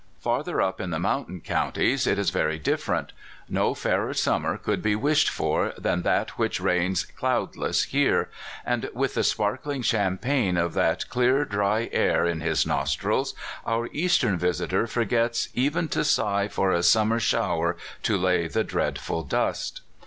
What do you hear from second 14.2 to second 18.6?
visitor forgets even to sigh for a summer shower to lay